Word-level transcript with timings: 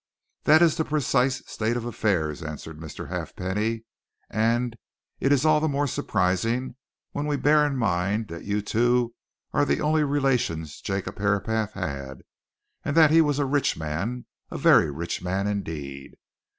"That 0.45 0.63
is 0.63 0.77
the 0.77 0.83
precise 0.83 1.43
state 1.45 1.77
of 1.77 1.85
affairs," 1.85 2.41
answered 2.41 2.79
Mr. 2.79 3.09
Halfpenny. 3.09 3.83
"And 4.31 4.75
it 5.19 5.31
is 5.31 5.45
all 5.45 5.59
the 5.59 5.67
more 5.69 5.85
surprising 5.85 6.73
when 7.11 7.27
we 7.27 7.35
bear 7.37 7.67
in 7.67 7.75
mind 7.77 8.27
that 8.29 8.43
you 8.43 8.63
two 8.63 9.13
are 9.53 9.63
the 9.63 9.79
only 9.79 10.03
relations 10.03 10.81
Jacob 10.81 11.19
Herapath 11.19 11.73
had, 11.73 12.23
and 12.83 12.97
that 12.97 13.11
he 13.11 13.21
was 13.21 13.37
a 13.37 13.45
rich 13.45 13.77
man 13.77 14.25
a 14.49 14.57
very 14.57 14.89
rich 14.89 15.21
man 15.21 15.45
indeed. 15.45 16.15